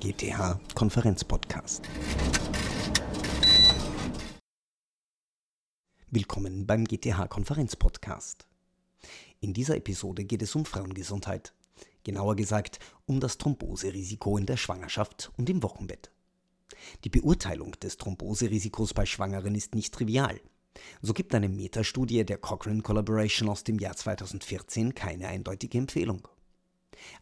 GTH 0.00 0.58
Konferenzpodcast. 0.74 1.82
Willkommen 6.10 6.66
beim 6.66 6.86
GTH 6.86 7.28
Konferenzpodcast. 7.28 8.46
In 9.40 9.52
dieser 9.52 9.76
Episode 9.76 10.24
geht 10.24 10.40
es 10.40 10.54
um 10.54 10.64
Frauengesundheit, 10.64 11.52
genauer 12.02 12.34
gesagt 12.34 12.78
um 13.04 13.20
das 13.20 13.36
Thromboserisiko 13.36 14.38
in 14.38 14.46
der 14.46 14.56
Schwangerschaft 14.56 15.32
und 15.36 15.50
im 15.50 15.62
Wochenbett. 15.62 16.10
Die 17.04 17.10
Beurteilung 17.10 17.72
des 17.72 17.98
Thromboserisikos 17.98 18.94
bei 18.94 19.04
Schwangeren 19.04 19.54
ist 19.54 19.74
nicht 19.74 19.92
trivial. 19.92 20.40
So 21.02 21.12
gibt 21.12 21.34
eine 21.34 21.50
Metastudie 21.50 22.24
der 22.24 22.38
Cochrane 22.38 22.80
Collaboration 22.80 23.50
aus 23.50 23.64
dem 23.64 23.78
Jahr 23.78 23.96
2014 23.96 24.94
keine 24.94 25.28
eindeutige 25.28 25.76
Empfehlung. 25.76 26.26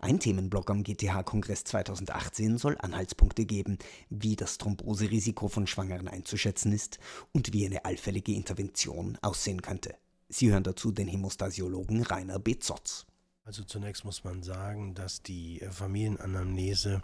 Ein 0.00 0.20
Themenblock 0.20 0.70
am 0.70 0.82
GTH-Kongress 0.82 1.64
2018 1.64 2.58
soll 2.58 2.76
Anhaltspunkte 2.78 3.44
geben, 3.44 3.78
wie 4.10 4.36
das 4.36 4.58
Thromboserisiko 4.58 5.48
von 5.48 5.66
Schwangeren 5.66 6.08
einzuschätzen 6.08 6.72
ist 6.72 6.98
und 7.32 7.52
wie 7.52 7.66
eine 7.66 7.84
allfällige 7.84 8.32
Intervention 8.32 9.18
aussehen 9.22 9.62
könnte. 9.62 9.94
Sie 10.28 10.50
hören 10.50 10.64
dazu 10.64 10.92
den 10.92 11.08
Hämostasiologen 11.08 12.02
Rainer 12.02 12.38
B. 12.38 12.58
Zotz. 12.58 13.06
Also 13.44 13.64
zunächst 13.64 14.04
muss 14.04 14.24
man 14.24 14.42
sagen, 14.42 14.94
dass 14.94 15.22
die 15.22 15.62
Familienanamnese 15.70 17.02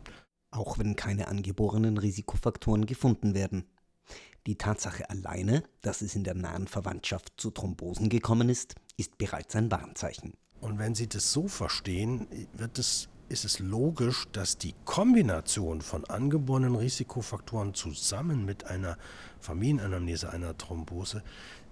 Auch 0.51 0.79
wenn 0.79 0.97
keine 0.97 1.29
angeborenen 1.29 1.99
Risikofaktoren 1.99 2.87
gefunden 2.87 3.35
werden. 3.35 3.65
Die 4.47 4.57
Tatsache 4.57 5.09
alleine, 5.09 5.63
dass 5.81 6.03
es 6.03 6.15
in 6.15 6.25
der 6.25 6.35
nahen 6.35 6.69
Verwandtschaft 6.69 7.33
zu 7.39 7.51
Thrombosen 7.51 8.11
gekommen 8.11 8.51
ist, 8.51 8.75
ist 8.97 9.19
bereits 9.19 9.57
ein 9.57 9.71
Warnzeichen. 9.71 10.35
Und 10.61 10.79
wenn 10.79 10.95
Sie 10.95 11.09
das 11.09 11.33
so 11.33 11.49
verstehen, 11.49 12.29
wird 12.53 12.79
es, 12.79 13.09
ist 13.29 13.45
es 13.45 13.59
logisch, 13.59 14.27
dass 14.33 14.59
die 14.59 14.75
Kombination 14.85 15.81
von 15.81 16.05
angeborenen 16.05 16.75
Risikofaktoren 16.75 17.75
zusammen 17.75 18.45
mit 18.45 18.67
einer 18.67 18.99
Familienanamnese 19.41 20.31
einer 20.31 20.57
Thrombose 20.57 21.23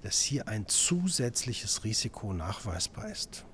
dass 0.03 0.21
hier 0.21 0.49
ein 0.49 0.67
zusätzliches 0.67 1.85
Risiko 1.85 2.33
nachweisbar 2.33 3.11
ist. 3.11 3.47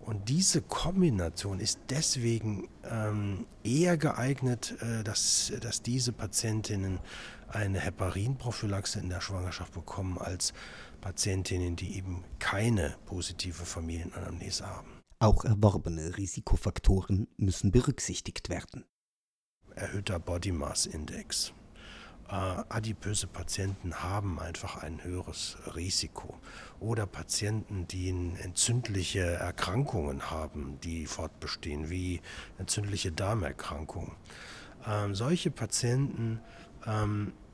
Und 0.00 0.28
diese 0.28 0.62
Kombination 0.62 1.58
ist 1.58 1.80
deswegen 1.90 2.68
ähm, 2.88 3.44
eher 3.64 3.96
geeignet, 3.96 4.76
äh, 4.80 5.02
dass, 5.02 5.52
dass 5.60 5.82
diese 5.82 6.12
Patientinnen 6.12 7.00
eine 7.48 7.80
Heparinprophylaxe 7.80 9.00
in 9.00 9.08
der 9.08 9.20
Schwangerschaft 9.20 9.72
bekommen, 9.72 10.18
als 10.18 10.52
Patientinnen, 11.00 11.74
die 11.74 11.96
eben 11.96 12.22
keine 12.38 12.96
positive 13.06 13.64
Familienanamnese 13.64 14.66
haben. 14.66 15.05
Auch 15.18 15.44
erworbene 15.44 16.16
Risikofaktoren 16.16 17.28
müssen 17.36 17.72
berücksichtigt 17.72 18.48
werden. 18.50 18.84
Erhöhter 19.74 20.18
Body 20.18 20.52
Mass 20.52 20.86
Index 20.86 21.52
äh, 22.28 22.34
adipöse 22.68 23.26
Patienten 23.26 24.02
haben 24.02 24.38
einfach 24.38 24.82
ein 24.82 25.02
höheres 25.04 25.56
Risiko. 25.74 26.34
Oder 26.80 27.06
Patienten, 27.06 27.86
die 27.86 28.08
entzündliche 28.08 29.20
Erkrankungen 29.20 30.30
haben, 30.30 30.78
die 30.82 31.06
fortbestehen, 31.06 31.88
wie 31.90 32.20
entzündliche 32.58 33.12
Darmerkrankungen. 33.12 34.12
Ähm, 34.86 35.14
solche 35.14 35.50
Patienten 35.50 36.40
ähm, 36.86 37.32
äh, 37.32 37.45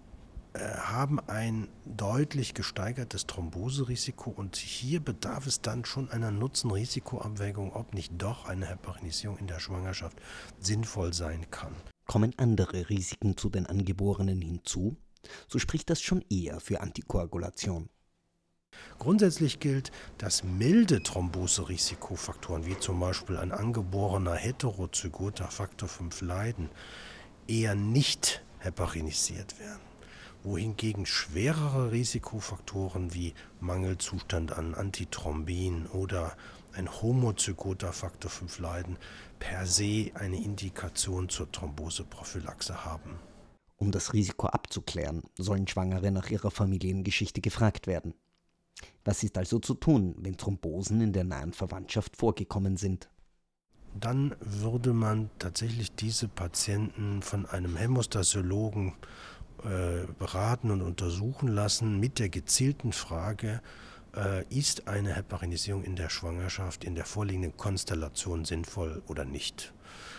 haben 0.55 1.19
ein 1.29 1.69
deutlich 1.87 2.55
gesteigertes 2.55 3.27
Thromboserisiko 3.27 4.31
und 4.31 4.57
hier 4.57 5.01
bedarf 5.01 5.47
es 5.47 5.63
dann 5.63 5.85
schon 5.85 6.11
einer 6.11 6.31
Nutzen-Risiko-Abwägung, 6.31 7.73
ob 7.73 7.95
nicht 7.95 8.13
doch 8.19 8.47
eine 8.47 8.67
Heparinisierung 8.67 9.39
in 9.39 9.47
der 9.47 9.61
Schwangerschaft 9.61 10.21
sinnvoll 10.59 11.15
sein 11.15 11.51
kann. 11.51 11.75
Kommen 12.07 12.35
andere 12.37 12.91
Risiken 12.91 13.37
zu 13.37 13.49
den 13.49 13.67
Angeborenen 13.67 14.43
hinzu, 14.43 14.97
so 15.49 15.59
spricht 15.59 15.89
das 15.89 16.03
schon 16.03 16.23
eher 16.29 16.61
für 16.61 16.81
Antikoagulation. 16.81 17.89
Grundsätzlich 18.99 19.61
gilt, 19.61 19.91
dass 20.19 20.45
milde 20.45 21.03
Thromboserisikofaktoren 21.03 22.67
wie 22.67 22.79
zum 22.79 23.01
Beispiel 23.01 23.37
ein 23.37 23.53
angeborener 23.53 24.35
heterozygoter 24.35 25.49
Faktor 25.49 25.89
5 25.89 26.23
Leiden 26.23 26.71
eher 27.47 27.75
nicht 27.75 28.43
heparinisiert 28.59 29.59
werden 29.59 29.92
wohingegen 30.45 31.07
schwerere 31.07 31.93
Risikofaktoren 31.93 33.15
wie 33.15 33.35
Mangelzustand 33.61 34.53
an 34.53 34.75
Antithrombin 34.75 35.87
oder 35.87 36.37
ein 36.75 36.91
homozygoter 36.91 37.93
Faktor 37.93 38.31
5 38.31 38.59
Leiden 38.59 38.97
per 39.39 39.67
se 39.67 40.11
eine 40.15 40.43
Indikation 40.43 41.29
zur 41.29 41.51
Thromboseprophylaxe 41.53 42.85
haben. 42.85 43.19
Um 43.77 43.91
das 43.91 44.13
Risiko 44.13 44.47
abzuklären, 44.47 45.23
sollen 45.37 45.67
Schwangere 45.67 46.11
nach 46.11 46.31
ihrer 46.31 46.51
Familiengeschichte 46.51 47.41
gefragt 47.41 47.87
werden. 47.87 48.15
Was 49.05 49.23
ist 49.23 49.37
also 49.37 49.59
zu 49.59 49.75
tun, 49.75 50.15
wenn 50.19 50.37
Thrombosen 50.37 51.01
in 51.01 51.13
der 51.13 51.25
nahen 51.25 51.53
Verwandtschaft 51.53 52.17
vorgekommen 52.17 52.77
sind? 52.77 53.09
Dann 53.99 54.35
würde 54.41 54.93
man 54.93 55.31
tatsächlich 55.39 55.95
diese 55.95 56.29
Patienten 56.29 57.21
von 57.21 57.45
einem 57.45 57.77
Hämostasiologen 57.77 58.95
äh, 59.65 60.07
beraten 60.19 60.71
und 60.71 60.83
untersuchen 60.83 61.49
lassen 61.49 62.01
mit 62.01 62.19
der 62.19 62.29
gezielten 62.29 62.93
Frage, 62.93 63.61
äh, 64.17 64.45
ist 64.51 64.89
eine 64.89 65.15
Heparinisierung 65.15 65.85
in 65.85 65.97
der 65.97 66.11
Schwangerschaft 66.11 66.85
in 66.85 66.95
der 66.95 67.05
vorliegenden 67.05 67.57
Konstellation 67.57 68.45
sinnvoll 68.45 69.03
oder 69.07 69.25
nicht. 69.25 69.73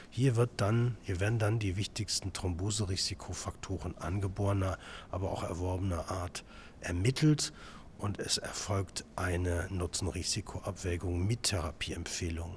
Hier, 0.09 0.35
wird 0.35 0.51
dann, 0.57 0.97
hier 1.01 1.19
werden 1.19 1.39
dann 1.39 1.59
die 1.59 1.75
wichtigsten 1.75 2.33
Thromboserisikofaktoren 2.33 3.97
angeborener, 3.97 4.77
aber 5.09 5.31
auch 5.31 5.43
erworbener 5.43 6.11
Art 6.11 6.43
ermittelt 6.81 7.51
und 7.97 8.19
es 8.19 8.37
erfolgt 8.37 9.05
eine 9.15 9.67
Nutzen-Risiko-Abwägung 9.71 11.25
mit 11.25 11.43
Therapieempfehlung. 11.43 12.55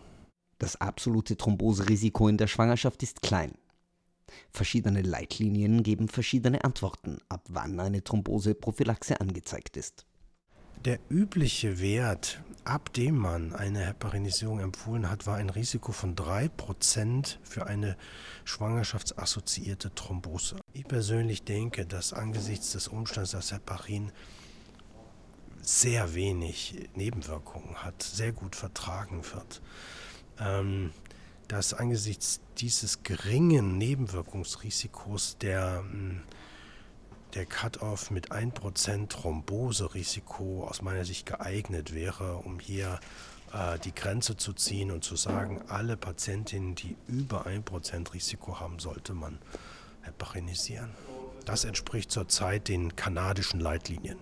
Das 0.58 0.80
absolute 0.80 1.36
Thromboserisiko 1.36 2.28
in 2.28 2.36
der 2.36 2.46
Schwangerschaft 2.46 3.02
ist 3.02 3.22
klein. 3.22 3.52
Verschiedene 4.50 5.02
Leitlinien 5.02 5.82
geben 5.82 6.08
verschiedene 6.08 6.64
Antworten, 6.64 7.18
ab 7.28 7.42
wann 7.48 7.78
eine 7.80 8.02
Thromboseprophylaxe 8.02 9.20
angezeigt 9.20 9.76
ist. 9.76 10.06
Der 10.84 11.00
übliche 11.08 11.80
Wert, 11.80 12.40
ab 12.64 12.92
dem 12.92 13.16
man 13.16 13.52
eine 13.54 13.86
Heparinisierung 13.86 14.60
empfohlen 14.60 15.10
hat, 15.10 15.26
war 15.26 15.36
ein 15.36 15.50
Risiko 15.50 15.90
von 15.90 16.14
3% 16.14 17.38
für 17.42 17.66
eine 17.66 17.96
schwangerschaftsassoziierte 18.44 19.94
Thrombose. 19.94 20.56
Ich 20.72 20.86
persönlich 20.86 21.42
denke, 21.42 21.86
dass 21.86 22.12
angesichts 22.12 22.72
des 22.72 22.86
Umstands, 22.86 23.32
dass 23.32 23.52
Heparin 23.52 24.12
sehr 25.60 26.14
wenig 26.14 26.88
Nebenwirkungen 26.94 27.82
hat, 27.82 28.02
sehr 28.02 28.32
gut 28.32 28.54
vertragen 28.54 29.24
wird, 29.34 29.62
ähm, 30.38 30.92
dass 31.48 31.74
angesichts 31.74 32.40
dieses 32.58 33.02
geringen 33.02 33.78
Nebenwirkungsrisikos 33.78 35.38
der 35.38 35.78
hm, 35.78 36.22
der 37.36 37.44
Cut-off 37.44 38.10
mit 38.10 38.32
1% 38.32 39.08
Thromboserisiko 39.08 40.64
aus 40.66 40.80
meiner 40.80 41.04
Sicht 41.04 41.26
geeignet 41.26 41.94
wäre, 41.94 42.38
um 42.38 42.58
hier 42.58 42.98
äh, 43.52 43.78
die 43.78 43.94
Grenze 43.94 44.38
zu 44.38 44.54
ziehen 44.54 44.90
und 44.90 45.04
zu 45.04 45.16
sagen, 45.16 45.62
alle 45.68 45.98
Patientinnen, 45.98 46.74
die 46.74 46.96
über 47.06 47.46
1% 47.46 48.14
Risiko 48.14 48.58
haben, 48.58 48.78
sollte 48.78 49.12
man 49.12 49.38
heparinisieren. 50.02 50.90
Das 51.44 51.64
entspricht 51.64 52.10
zurzeit 52.10 52.68
den 52.68 52.96
kanadischen 52.96 53.60
Leitlinien. 53.60 54.18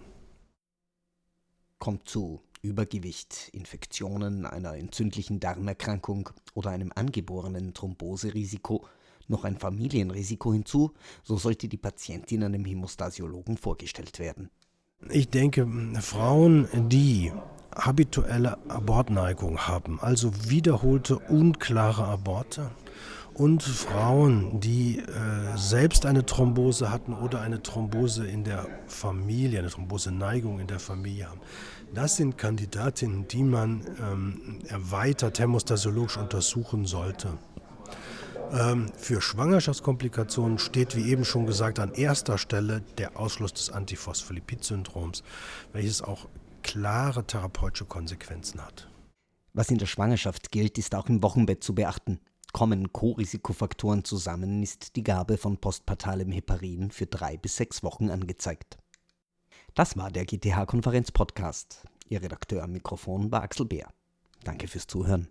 Kommt 1.78 2.08
zu 2.08 2.42
Übergewicht, 2.64 3.50
Infektionen, 3.52 4.46
einer 4.46 4.74
entzündlichen 4.74 5.38
Darmerkrankung 5.38 6.30
oder 6.54 6.70
einem 6.70 6.90
angeborenen 6.94 7.74
Thromboserisiko 7.74 8.84
noch 9.28 9.44
ein 9.44 9.58
Familienrisiko 9.58 10.52
hinzu, 10.52 10.92
so 11.22 11.36
sollte 11.36 11.68
die 11.68 11.76
Patientin 11.76 12.42
einem 12.42 12.64
Hämostasiologen 12.64 13.56
vorgestellt 13.56 14.18
werden. 14.18 14.50
Ich 15.10 15.28
denke, 15.28 15.66
Frauen, 16.00 16.68
die 16.88 17.32
habituelle 17.74 18.58
Abortneigung 18.70 19.58
haben, 19.58 20.00
also 20.00 20.32
wiederholte 20.48 21.18
unklare 21.18 22.04
Aborte 22.04 22.70
und 23.34 23.62
Frauen, 23.62 24.60
die 24.60 24.98
äh, 24.98 25.56
selbst 25.56 26.06
eine 26.06 26.24
Thrombose 26.24 26.90
hatten 26.90 27.12
oder 27.12 27.40
eine 27.40 27.62
Thrombose 27.62 28.26
in 28.26 28.44
der 28.44 28.66
Familie, 28.86 29.58
eine 29.58 29.68
Thromboseneigung 29.68 30.60
in 30.60 30.66
der 30.66 30.78
Familie 30.78 31.28
haben. 31.28 31.40
Das 31.92 32.16
sind 32.16 32.38
Kandidatinnen, 32.38 33.26
die 33.28 33.42
man 33.42 33.82
ähm, 34.00 34.60
erweitert 34.68 35.38
hämostasiologisch 35.38 36.16
untersuchen 36.16 36.86
sollte. 36.86 37.38
Ähm, 38.52 38.92
für 38.96 39.20
Schwangerschaftskomplikationen 39.20 40.58
steht, 40.58 40.94
wie 40.96 41.10
eben 41.10 41.24
schon 41.24 41.46
gesagt, 41.46 41.80
an 41.80 41.92
erster 41.92 42.38
Stelle 42.38 42.82
der 42.98 43.18
Ausschluss 43.18 43.52
des 43.52 43.70
Antiphospholipid-Syndroms, 43.70 45.24
welches 45.72 46.02
auch 46.02 46.28
klare 46.62 47.24
therapeutische 47.24 47.84
Konsequenzen 47.84 48.64
hat. 48.64 48.88
Was 49.52 49.70
in 49.70 49.78
der 49.78 49.86
Schwangerschaft 49.86 50.50
gilt, 50.52 50.78
ist 50.78 50.94
auch 50.94 51.08
im 51.08 51.22
Wochenbett 51.22 51.62
zu 51.62 51.74
beachten. 51.74 52.20
Kommen 52.54 52.92
Co-Risikofaktoren 52.92 54.04
zusammen, 54.04 54.62
ist 54.62 54.94
die 54.94 55.02
Gabe 55.02 55.38
von 55.38 55.58
postpartalem 55.58 56.30
Heparin 56.30 56.92
für 56.92 57.04
drei 57.04 57.36
bis 57.36 57.56
sechs 57.56 57.82
Wochen 57.82 58.10
angezeigt. 58.10 58.78
Das 59.74 59.96
war 59.96 60.12
der 60.12 60.24
GTH-Konferenz-Podcast. 60.24 61.82
Ihr 62.08 62.22
Redakteur 62.22 62.62
am 62.62 62.70
Mikrofon 62.70 63.32
war 63.32 63.42
Axel 63.42 63.66
Bär. 63.66 63.88
Danke 64.44 64.68
fürs 64.68 64.86
Zuhören. 64.86 65.26